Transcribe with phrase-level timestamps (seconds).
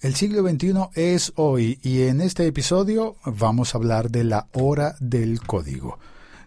[0.00, 4.94] El siglo XXI es hoy y en este episodio vamos a hablar de la hora
[5.00, 5.98] del código.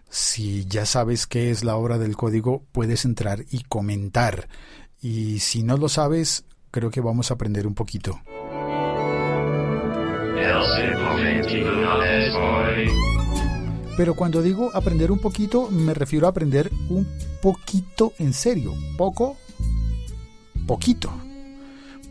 [0.08, 4.48] Si ya sabes qué es la hora del código, puedes entrar y comentar.
[5.02, 8.22] Y si no lo sabes, creo que vamos a aprender un poquito.
[13.98, 17.06] Pero cuando digo aprender un poquito, me refiero a aprender un
[17.42, 18.72] poquito en serio.
[18.96, 19.36] Poco,
[20.66, 21.12] poquito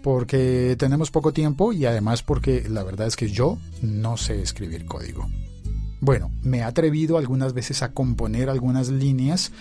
[0.02, 4.85] porque tenemos poco tiempo y además porque la verdad es que yo no sé escribir
[4.85, 5.27] código.
[6.03, 9.52] Bueno, me he atrevido algunas veces a componer algunas líneas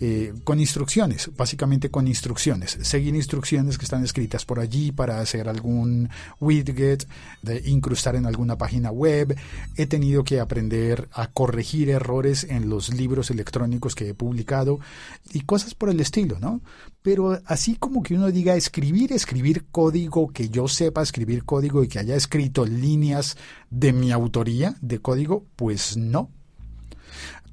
[0.00, 5.50] eh, con instrucciones, básicamente con instrucciones, seguir instrucciones que están escritas por allí para hacer
[5.50, 6.08] algún
[6.40, 7.06] widget,
[7.42, 9.36] de incrustar en alguna página web.
[9.76, 14.80] He tenido que aprender a corregir errores en los libros electrónicos que he publicado
[15.34, 16.62] y cosas por el estilo, ¿no?
[17.02, 21.88] Pero así como que uno diga escribir, escribir código, que yo sepa escribir código y
[21.88, 23.36] que haya escrito líneas
[23.70, 26.30] de mi autoría de código, pues no.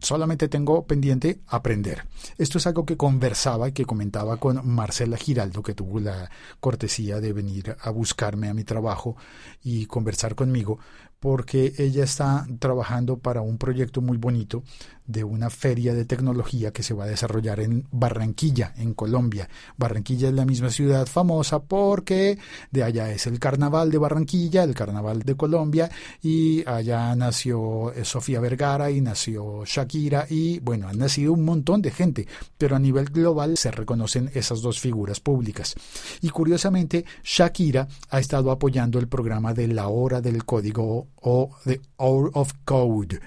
[0.01, 2.05] Solamente tengo pendiente aprender.
[2.37, 6.29] Esto es algo que conversaba y que comentaba con Marcela Giraldo, que tuvo la
[6.61, 9.17] cortesía de venir a buscarme a mi trabajo
[9.61, 10.79] y conversar conmigo,
[11.19, 14.63] porque ella está trabajando para un proyecto muy bonito
[15.09, 19.49] de una feria de tecnología que se va a desarrollar en Barranquilla, en Colombia.
[19.75, 22.37] Barranquilla es la misma ciudad famosa porque
[22.69, 25.89] de allá es el carnaval de Barranquilla, el carnaval de Colombia,
[26.21, 31.81] y allá nació eh, Sofía Vergara y nació Shakira, y bueno, han nacido un montón
[31.81, 32.27] de gente,
[32.59, 35.73] pero a nivel global se reconocen esas dos figuras públicas.
[36.21, 41.81] Y curiosamente, Shakira ha estado apoyando el programa de la hora del código o The
[41.97, 43.19] Hour of Code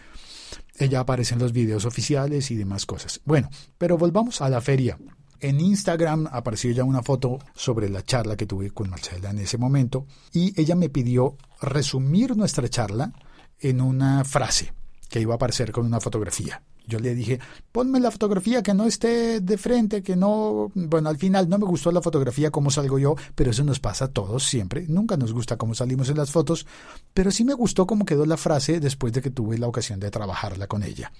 [0.78, 3.20] ella aparece en los videos oficiales y demás cosas.
[3.24, 4.98] Bueno, pero volvamos a la feria.
[5.40, 9.58] En Instagram apareció ya una foto sobre la charla que tuve con Marcela en ese
[9.58, 13.12] momento y ella me pidió resumir nuestra charla
[13.58, 14.72] en una frase
[15.08, 16.62] que iba a aparecer con una fotografía.
[16.86, 17.38] Yo le dije,
[17.70, 20.70] ponme la fotografía que no esté de frente, que no...
[20.74, 24.06] Bueno, al final no me gustó la fotografía como salgo yo, pero eso nos pasa
[24.06, 24.86] a todos siempre.
[24.88, 26.66] Nunca nos gusta cómo salimos en las fotos,
[27.14, 30.10] pero sí me gustó cómo quedó la frase después de que tuve la ocasión de
[30.10, 31.12] trabajarla con ella.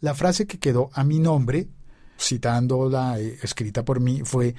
[0.00, 1.68] La frase que quedó a mi nombre,
[2.18, 4.54] citándola eh, escrita por mí, fue,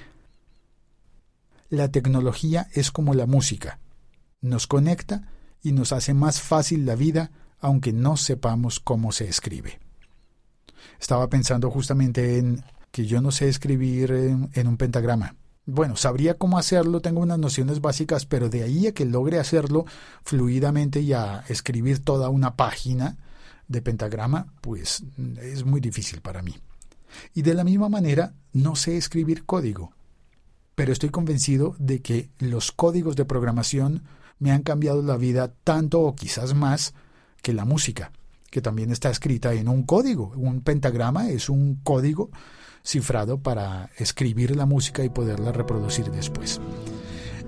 [1.68, 3.78] la tecnología es como la música.
[4.40, 5.28] Nos conecta
[5.62, 7.30] y nos hace más fácil la vida
[7.60, 9.78] aunque no sepamos cómo se escribe.
[11.00, 15.36] Estaba pensando justamente en que yo no sé escribir en, un pentagrama.
[15.66, 19.84] Bueno, sabría cómo hacerlo, tengo unas nociones básicas, pero de ahí a que logre hacerlo
[20.24, 23.18] fluidamente y a escribir toda una página
[23.68, 25.04] de pentagrama, pues
[25.40, 26.56] es muy difícil para mí.
[27.34, 29.92] Y de la misma manera, no sé escribir código,
[30.74, 34.02] pero estoy convencido de que los códigos de programación
[34.38, 36.94] me han cambiado la vida tanto o quizás más
[37.42, 38.10] que la música
[38.50, 40.32] que también está escrita en un código.
[40.36, 42.30] Un pentagrama es un código
[42.82, 46.60] cifrado para escribir la música y poderla reproducir después.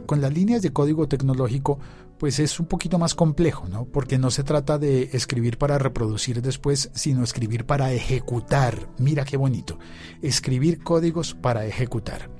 [0.06, 1.78] Con las líneas de código tecnológico,
[2.18, 3.84] pues es un poquito más complejo, ¿no?
[3.84, 8.88] Porque no se trata de escribir para reproducir después, sino escribir para ejecutar.
[8.98, 9.78] Mira qué bonito.
[10.20, 12.30] Escribir códigos para ejecutar.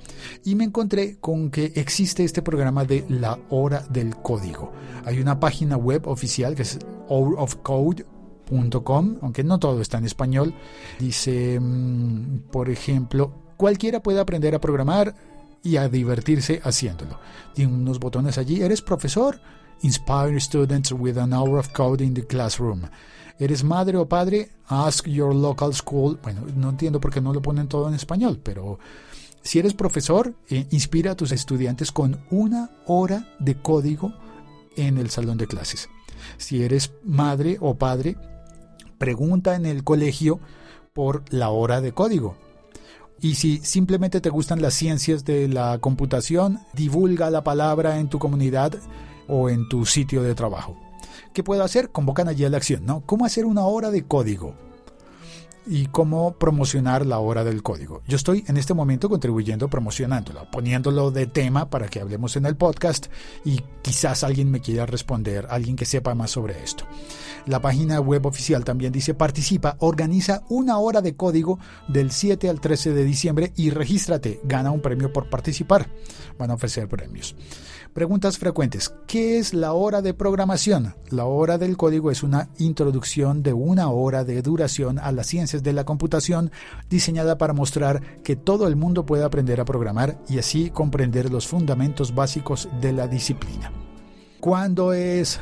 [0.44, 4.72] Y me encontré con que existe este programa de la hora del código.
[5.04, 7.34] Hay una página web oficial que es Hour
[9.20, 10.54] aunque no todo está en español.
[10.98, 15.14] Dice, mm, por ejemplo, cualquiera puede aprender a programar
[15.62, 17.18] y a divertirse haciéndolo.
[17.54, 18.62] Tiene unos botones allí.
[18.62, 19.40] ¿Eres profesor?
[19.82, 22.82] Inspire students with an hour of code in the classroom.
[23.38, 24.50] ¿Eres madre o padre?
[24.66, 26.18] Ask your local school.
[26.22, 28.78] Bueno, no entiendo por qué no lo ponen todo en español, pero
[29.42, 34.12] si eres profesor, eh, inspira a tus estudiantes con una hora de código
[34.76, 35.88] en el salón de clases.
[36.36, 38.16] Si eres madre o padre,
[39.02, 40.38] pregunta en el colegio
[40.92, 42.36] por la hora de código.
[43.20, 48.20] Y si simplemente te gustan las ciencias de la computación, divulga la palabra en tu
[48.20, 48.74] comunidad
[49.26, 50.78] o en tu sitio de trabajo.
[51.34, 51.90] ¿Qué puedo hacer?
[51.90, 53.00] Convocan allí a la acción, ¿no?
[53.04, 54.54] ¿Cómo hacer una hora de código?
[55.66, 58.02] y cómo promocionar la hora del código.
[58.08, 62.56] Yo estoy en este momento contribuyendo promocionándolo, poniéndolo de tema para que hablemos en el
[62.56, 63.06] podcast
[63.44, 66.84] y quizás alguien me quiera responder, alguien que sepa más sobre esto.
[67.46, 71.58] La página web oficial también dice participa, organiza una hora de código
[71.88, 75.90] del 7 al 13 de diciembre y regístrate, gana un premio por participar.
[76.38, 77.34] Van a ofrecer premios.
[77.92, 78.94] Preguntas frecuentes.
[79.06, 80.94] ¿Qué es la hora de programación?
[81.10, 85.62] La hora del código es una introducción de una hora de duración a las ciencias
[85.62, 86.52] de la computación
[86.88, 91.48] diseñada para mostrar que todo el mundo puede aprender a programar y así comprender los
[91.48, 93.72] fundamentos básicos de la disciplina.
[94.40, 95.38] ¿Cuándo es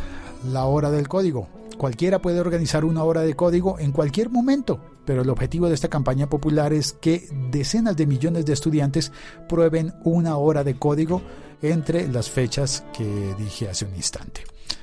[0.51, 1.60] la hora del código?
[1.81, 5.89] Cualquiera puede organizar una hora de código en cualquier momento, pero el objetivo de esta
[5.89, 9.13] campaña popular es que decenas de millones de estudiantes
[9.49, 11.23] prueben una hora de código
[11.63, 14.43] entre las fechas que dije hace un instante.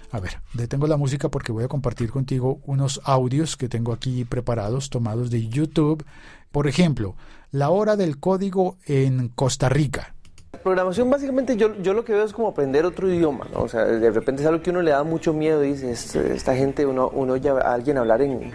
[0.10, 4.26] A ver, detengo la música porque voy a compartir contigo unos audios que tengo aquí
[4.26, 6.04] preparados, tomados de YouTube.
[6.52, 7.16] Por ejemplo,
[7.52, 10.16] la hora del código en Costa Rica.
[10.64, 13.62] Programación básicamente yo, yo lo que veo es como aprender otro idioma, ¿no?
[13.62, 16.86] O sea, de repente es algo que uno le da mucho miedo, dice, esta gente,
[16.86, 18.52] uno, uno oye a alguien hablar en,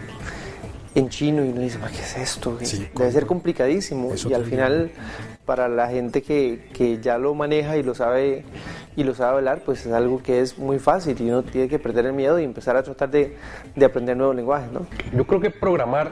[0.95, 2.57] en chino y uno dice, ¿qué es esto?
[2.95, 4.13] Debe ser complicadísimo.
[4.29, 4.91] Y al final,
[5.45, 8.43] para la gente que, que, ya lo maneja y lo sabe
[8.95, 11.79] y lo sabe hablar, pues es algo que es muy fácil y uno tiene que
[11.79, 13.35] perder el miedo y empezar a tratar de,
[13.75, 14.85] de aprender nuevos lenguajes, ¿no?
[15.15, 16.11] Yo creo que programar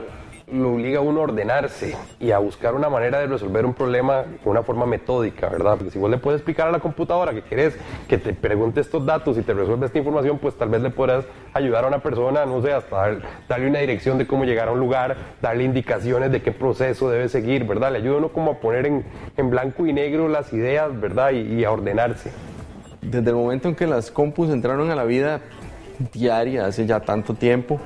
[0.51, 4.23] lo obliga a uno a ordenarse y a buscar una manera de resolver un problema
[4.23, 5.77] de una forma metódica, ¿verdad?
[5.77, 7.75] Porque si vos le puedes explicar a la computadora que quieres
[8.07, 11.25] que te pregunte estos datos y te resuelva esta información, pues tal vez le puedas
[11.53, 13.17] ayudar a una persona, no sé, hasta
[13.47, 17.29] darle una dirección de cómo llegar a un lugar, darle indicaciones de qué proceso debe
[17.29, 17.91] seguir, ¿verdad?
[17.91, 19.05] Le ayuda uno como a poner en,
[19.37, 21.31] en blanco y negro las ideas, ¿verdad?
[21.31, 22.31] Y a ordenarse.
[23.01, 25.39] Desde el momento en que las compus entraron a la vida
[26.11, 27.79] diaria, hace ya tanto tiempo,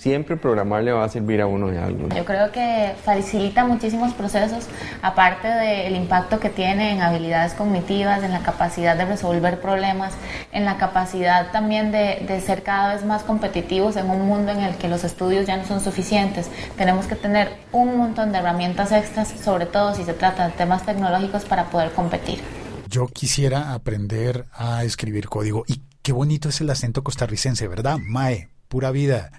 [0.00, 2.08] siempre programar le va a servir a uno de algo.
[2.08, 4.66] Yo creo que facilita muchísimos procesos,
[5.02, 10.14] aparte del impacto que tiene en habilidades cognitivas, en la capacidad de resolver problemas,
[10.52, 14.60] en la capacidad también de, de ser cada vez más competitivos en un mundo en
[14.60, 16.50] el que los estudios ya no son suficientes.
[16.78, 20.86] Tenemos que tener un montón de herramientas extras, sobre todo si se trata de temas
[20.86, 22.40] tecnológicos, para poder competir.
[22.88, 27.98] Yo quisiera aprender a escribir código y qué bonito es el acento costarricense, ¿verdad?
[27.98, 29.30] Mae, pura vida.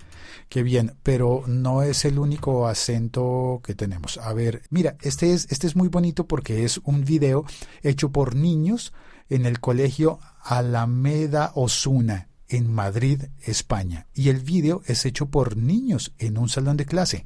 [0.50, 4.18] Qué bien, pero no es el único acento que tenemos.
[4.18, 7.46] A ver, mira, este es, este es muy bonito porque es un video
[7.84, 8.94] hecho por niños
[9.30, 14.08] en el colegio Alameda Osuna en Madrid, España.
[14.14, 17.26] Y el video es hecho por niños en un salón de clase.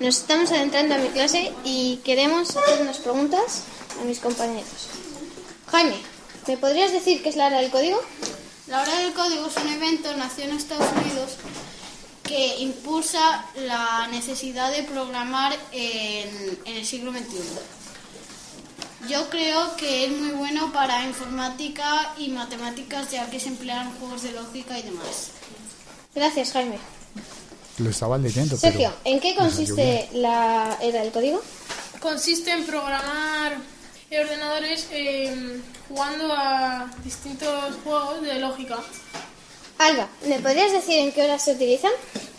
[0.00, 3.64] Nos estamos adentrando a mi clase y queremos hacer unas preguntas
[4.00, 4.88] a mis compañeros.
[5.68, 5.96] Jaime,
[6.46, 7.98] ¿me podrías decir qué es la hora del código?
[8.66, 11.36] La hora del código es un evento nació en Estados Unidos
[12.24, 17.38] que impulsa la necesidad de programar en, en, el siglo XXI.
[19.08, 24.24] Yo creo que es muy bueno para informática y matemáticas ya que se emplean juegos
[24.24, 25.30] de lógica y demás.
[26.12, 26.78] Gracias, Jaime.
[27.78, 28.56] Lo estaba leyendo.
[28.56, 31.40] Sergio, pero ¿en qué consiste la era del código?
[32.00, 33.58] Consiste en programar
[34.10, 38.78] ordenadores eh, jugando a distintos juegos de lógica.
[39.78, 41.92] Alba, ¿me podrías decir en qué horas se utilizan?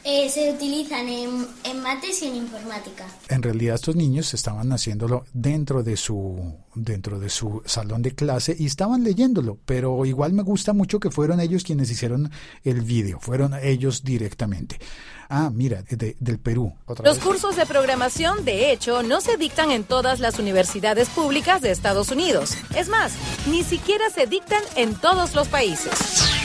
[0.10, 3.06] Eh, se utilizan en, en, mates y en informática.
[3.28, 8.56] En realidad estos niños estaban haciéndolo dentro de su dentro de su salón de clase
[8.58, 12.32] y estaban leyéndolo, pero igual me gusta mucho que fueron ellos quienes hicieron
[12.64, 14.80] el vídeo, fueron ellos directamente.
[15.28, 16.74] Ah, mira, de, del Perú.
[16.88, 17.20] Los vez.
[17.20, 22.12] cursos de programación, de hecho, no se dictan en todas las universidades públicas de Estados
[22.12, 22.56] Unidos.
[22.78, 23.12] Es más,
[23.50, 26.37] ni siquiera se dictan en todos los países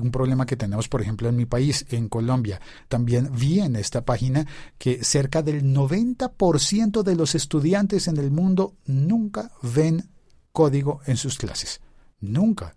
[0.00, 2.60] un problema que tenemos, por ejemplo, en mi país, en Colombia.
[2.88, 4.46] También vi en esta página
[4.78, 10.10] que cerca del 90% de los estudiantes en el mundo nunca ven
[10.52, 11.80] código en sus clases.
[12.20, 12.74] Nunca.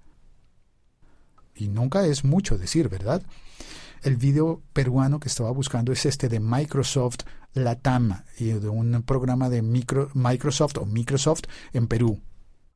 [1.55, 3.23] Y nunca es mucho decir, ¿verdad?
[4.01, 7.19] El video peruano que estaba buscando es este de Microsoft
[7.53, 12.21] Latam y de un programa de micro, Microsoft o Microsoft en Perú.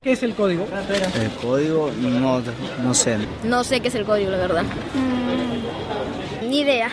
[0.04, 0.68] ¿Qué es el código?
[1.16, 2.42] El código no,
[2.84, 3.18] no sé.
[3.46, 4.64] No sé qué es el código, la verdad.
[4.94, 6.92] Mm, ni idea.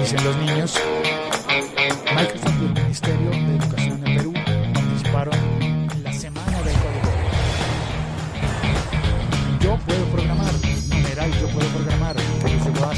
[0.00, 0.74] Dicen los niños.
[2.16, 4.32] Microsoft y el Ministerio de Educación en Perú
[4.74, 5.34] participaron
[5.92, 7.12] en la Semana del Código.
[9.60, 10.52] Yo puedo programar.
[10.88, 12.16] Numeral, yo puedo programar.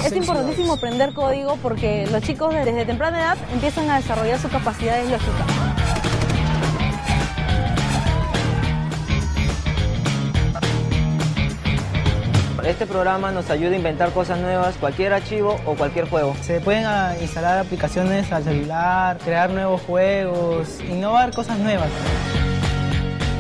[0.03, 5.11] Es importantísimo aprender código porque los chicos desde temprana edad empiezan a desarrollar sus capacidades
[5.11, 5.64] lógicas.
[12.67, 16.35] Este programa nos ayuda a inventar cosas nuevas, cualquier archivo o cualquier juego.
[16.41, 16.87] Se pueden
[17.21, 21.91] instalar aplicaciones al celular, crear nuevos juegos, innovar cosas nuevas.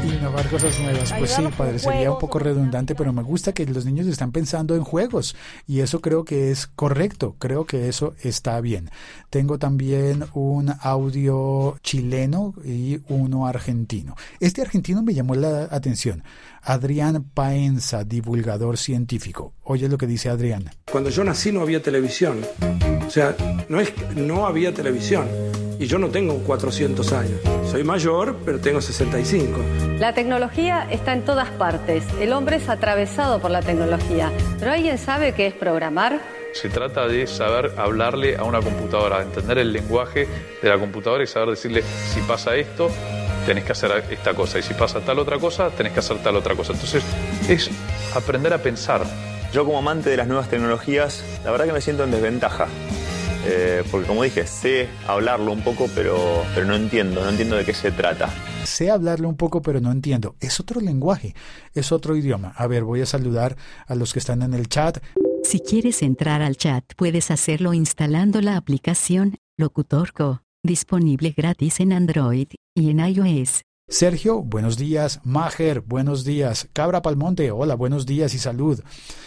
[0.04, 3.86] Innovar cosas nuevas, pues sí, padre, sería un poco redundante, pero me gusta que los
[3.86, 5.34] niños están pensando en juegos
[5.66, 8.90] y eso creo que es correcto, creo que eso está bien.
[9.30, 14.16] Tengo también un audio chileno y uno argentino.
[14.40, 16.22] Este argentino me llamó la atención.
[16.66, 19.52] Adrián Paenza, divulgador científico.
[19.64, 20.70] Oye lo que dice Adrián.
[20.90, 22.40] Cuando yo nací no había televisión.
[23.06, 23.36] O sea,
[23.68, 25.28] no es no había televisión.
[25.78, 27.40] Y yo no tengo 400 años.
[27.70, 29.58] Soy mayor, pero tengo 65.
[29.98, 32.04] La tecnología está en todas partes.
[32.18, 34.32] El hombre es atravesado por la tecnología.
[34.58, 36.20] ¿Pero alguien sabe qué es programar?
[36.54, 40.28] Se trata de saber hablarle a una computadora, entender el lenguaje
[40.62, 42.88] de la computadora y saber decirle si pasa esto,
[43.44, 46.36] tenés que hacer esta cosa y si pasa tal otra cosa, tenés que hacer tal
[46.36, 46.72] otra cosa.
[46.72, 47.04] Entonces
[47.48, 47.70] es
[48.14, 49.04] aprender a pensar.
[49.52, 52.66] Yo como amante de las nuevas tecnologías, la verdad que me siento en desventaja.
[53.46, 57.64] Eh, porque como dije, sé hablarlo un poco, pero, pero no entiendo, no entiendo de
[57.64, 58.30] qué se trata.
[58.64, 60.34] Sé hablarlo un poco, pero no entiendo.
[60.40, 61.34] Es otro lenguaje,
[61.74, 62.54] es otro idioma.
[62.56, 64.98] A ver, voy a saludar a los que están en el chat.
[65.44, 72.48] Si quieres entrar al chat, puedes hacerlo instalando la aplicación Locutorco, disponible gratis en Android
[72.74, 73.62] y en iOS.
[73.86, 75.20] Sergio, buenos días.
[75.24, 76.68] Mager, buenos días.
[76.72, 78.82] Cabra Palmonte, hola, buenos días y salud.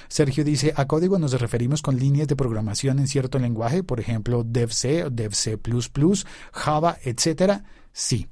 [0.08, 4.44] Sergio dice, a código nos referimos con líneas de programación en cierto lenguaje, por ejemplo,
[4.44, 5.60] DevC, DevC++,
[6.52, 7.64] Java, etcétera.
[7.94, 8.28] Sí.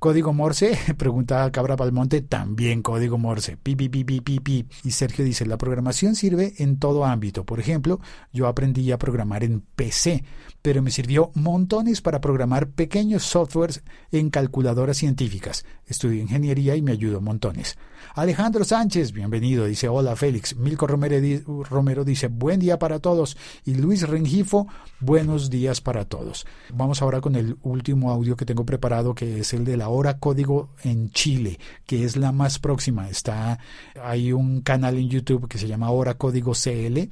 [0.00, 3.58] Código Morse, pregunta Cabra Palmonte, también código Morse.
[3.58, 4.66] Pi, pi, pi, pi, pi, pi.
[4.82, 7.44] Y Sergio dice, la programación sirve en todo ámbito.
[7.44, 8.00] Por ejemplo,
[8.32, 10.24] yo aprendí a programar en PC,
[10.62, 15.66] pero me sirvió montones para programar pequeños softwares en calculadoras científicas.
[15.84, 17.76] Estudié ingeniería y me ayudó montones.
[18.14, 20.56] Alejandro Sánchez, bienvenido, dice hola Félix.
[20.56, 23.36] Milko Romero, dice buen día para todos.
[23.64, 24.66] Y Luis Rengifo,
[25.00, 26.46] buenos días para todos.
[26.72, 30.18] Vamos ahora con el último audio que tengo preparado, que es el de la hora
[30.18, 33.08] código en Chile, que es la más próxima.
[33.08, 33.58] Está,
[34.02, 37.10] hay un canal en YouTube que se llama Hora Código CL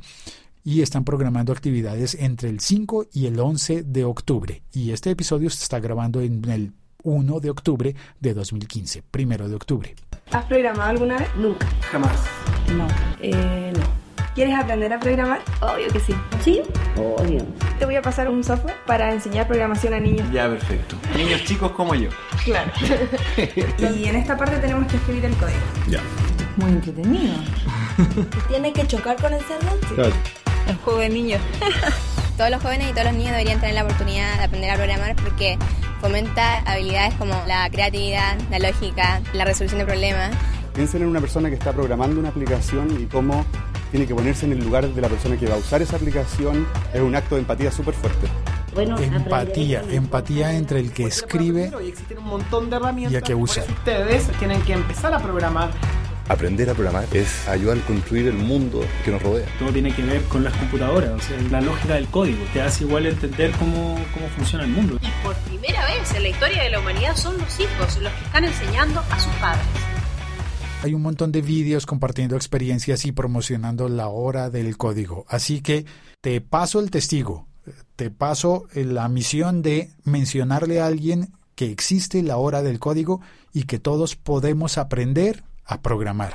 [0.65, 4.63] y están programando actividades entre el 5 y el 11 de octubre.
[4.73, 6.73] Y este episodio se está grabando en el
[7.09, 9.95] 1 de octubre de 2015, primero de octubre.
[10.31, 11.29] ¿Has programado alguna vez?
[11.37, 11.67] Nunca.
[11.91, 12.21] Jamás.
[12.77, 12.87] No.
[13.21, 13.99] Eh, no.
[14.35, 15.41] ¿Quieres aprender a programar?
[15.61, 16.15] Obvio que sí.
[16.45, 16.61] ¿Sí?
[16.97, 17.45] Obvio.
[17.79, 20.31] Te voy a pasar un software para enseñar programación a niños.
[20.31, 20.97] Ya, perfecto.
[21.17, 22.11] Niños chicos como yo.
[22.45, 22.71] Claro.
[23.79, 25.59] y en esta parte tenemos que escribir el código.
[25.89, 26.01] Ya.
[26.57, 27.35] Muy entretenido.
[28.49, 29.95] ¿Tiene que chocar con el cerdo?
[29.95, 30.15] Claro.
[30.69, 31.41] El juego de niños.
[32.37, 35.17] todos los jóvenes y todos los niños deberían tener la oportunidad de aprender a programar
[35.17, 35.59] porque
[36.01, 40.31] fomenta habilidades como la creatividad, la lógica, la resolución de problemas.
[40.75, 43.45] Piensen en una persona que está programando una aplicación y cómo
[43.91, 46.67] tiene que ponerse en el lugar de la persona que va a usar esa aplicación.
[46.93, 48.29] Es un acto de empatía súper fuerte.
[48.75, 53.23] Bueno, empatía, empatía entre el que escribe y existen un montón de herramientas y el
[53.23, 53.65] que usa.
[53.65, 55.71] Ustedes tienen que empezar a programar
[56.29, 59.47] Aprender a programar es ayudar a construir el mundo que nos rodea.
[59.59, 62.45] Todo tiene que ver con las computadoras, o sea, la lógica del código.
[62.53, 64.98] Te hace igual entender cómo, cómo funciona el mundo.
[65.61, 69.01] Primera vez en la historia de la humanidad son los hijos los que están enseñando
[69.01, 69.67] a sus padres.
[70.85, 75.25] Hay un montón de vídeos compartiendo experiencias y promocionando la hora del código.
[75.29, 75.85] Así que
[76.21, 77.49] te paso el testigo,
[77.97, 83.21] te paso la misión de mencionarle a alguien que existe la hora del código
[83.53, 86.35] y que todos podemos aprender a programar.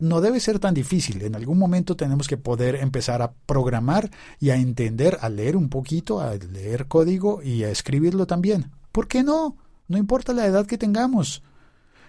[0.00, 1.22] No debe ser tan difícil.
[1.22, 5.68] En algún momento tenemos que poder empezar a programar y a entender, a leer un
[5.68, 8.70] poquito, a leer código y a escribirlo también.
[8.92, 9.56] ¿Por qué no?
[9.88, 11.42] No importa la edad que tengamos.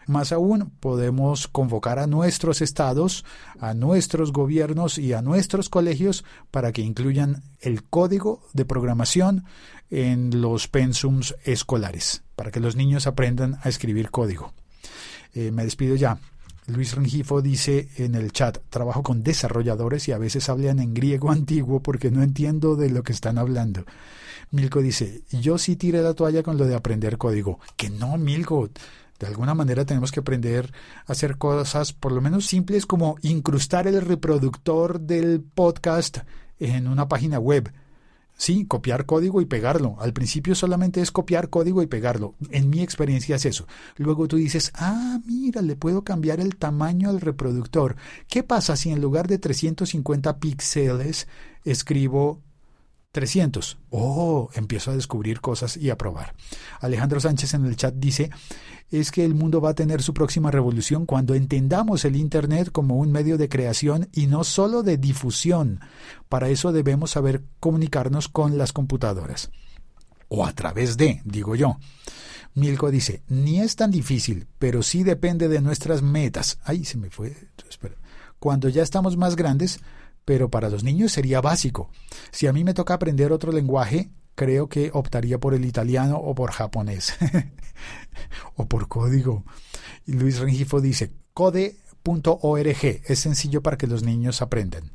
[0.07, 3.23] Más aún, podemos convocar a nuestros estados,
[3.59, 9.45] a nuestros gobiernos y a nuestros colegios para que incluyan el código de programación
[9.89, 14.53] en los pensums escolares, para que los niños aprendan a escribir código.
[15.33, 16.17] Eh, me despido ya.
[16.67, 21.31] Luis Rengifo dice en el chat, trabajo con desarrolladores y a veces hablan en griego
[21.31, 23.85] antiguo porque no entiendo de lo que están hablando.
[24.51, 27.59] Milko dice, yo sí tiré la toalla con lo de aprender código.
[27.77, 28.69] Que no, Milko.
[29.19, 30.73] De alguna manera tenemos que aprender
[31.05, 36.19] a hacer cosas por lo menos simples como incrustar el reproductor del podcast
[36.59, 37.71] en una página web
[38.41, 39.97] Sí, copiar código y pegarlo.
[39.99, 42.33] Al principio solamente es copiar código y pegarlo.
[42.49, 43.67] En mi experiencia es eso.
[43.97, 47.97] Luego tú dices, ah, mira, le puedo cambiar el tamaño al reproductor.
[48.27, 51.27] ¿Qué pasa si en lugar de 350 píxeles
[51.65, 52.41] escribo
[53.11, 53.77] 300.
[53.89, 56.33] Oh, empiezo a descubrir cosas y a probar.
[56.79, 58.29] Alejandro Sánchez en el chat dice,
[58.89, 62.95] es que el mundo va a tener su próxima revolución cuando entendamos el Internet como
[62.95, 65.81] un medio de creación y no solo de difusión.
[66.29, 69.51] Para eso debemos saber comunicarnos con las computadoras.
[70.29, 71.77] O a través de, digo yo.
[72.53, 76.59] Milko dice, ni es tan difícil, pero sí depende de nuestras metas.
[76.63, 77.35] Ay, se me fue.
[77.69, 77.95] Espera.
[78.39, 79.79] Cuando ya estamos más grandes,
[80.25, 81.89] pero para los niños sería básico.
[82.31, 86.35] Si a mí me toca aprender otro lenguaje, creo que optaría por el italiano o
[86.35, 87.13] por japonés.
[88.55, 89.43] o por código.
[90.05, 93.01] Y Luis Rengifo dice, code.org.
[93.05, 94.91] Es sencillo para que los niños aprendan.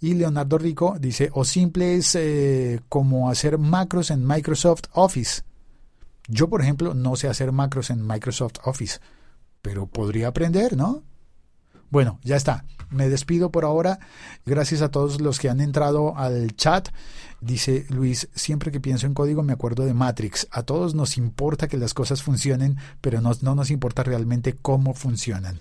[0.00, 5.42] Y Leonardo Rico dice, o simple es eh, como hacer macros en Microsoft Office.
[6.26, 8.98] Yo, por ejemplo, no sé hacer macros en Microsoft Office,
[9.60, 11.02] pero podría aprender, ¿no?
[11.90, 12.64] Bueno, ya está.
[12.90, 13.98] Me despido por ahora.
[14.44, 16.88] Gracias a todos los que han entrado al chat.
[17.40, 20.48] Dice Luis, siempre que pienso en código me acuerdo de Matrix.
[20.50, 24.94] A todos nos importa que las cosas funcionen, pero no, no nos importa realmente cómo
[24.94, 25.60] funcionan.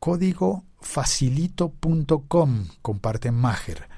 [0.00, 3.88] Códigofacilito.com, comparte Mager.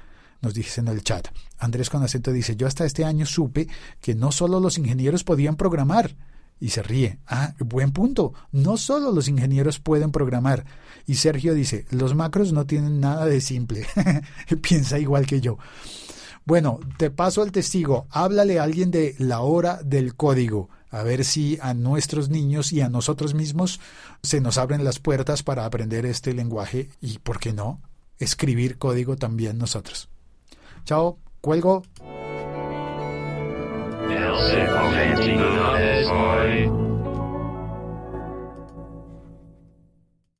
[0.41, 1.27] Nos dice en el chat.
[1.57, 3.67] Andrés con acento dice, yo hasta este año supe
[3.99, 6.15] que no solo los ingenieros podían programar.
[6.59, 7.19] Y se ríe.
[7.25, 8.33] Ah, buen punto.
[8.51, 10.65] No solo los ingenieros pueden programar.
[11.05, 13.85] Y Sergio dice, los macros no tienen nada de simple.
[14.61, 15.57] Piensa igual que yo.
[16.45, 18.07] Bueno, te paso el testigo.
[18.09, 20.69] Háblale a alguien de la hora del código.
[20.89, 23.79] A ver si a nuestros niños y a nosotros mismos
[24.23, 27.81] se nos abren las puertas para aprender este lenguaje y, ¿por qué no?,
[28.17, 30.09] escribir código también nosotros.
[30.85, 31.83] Chao, cuelgo.
[34.29, 36.88] I'll sip of anti-numbers, boy.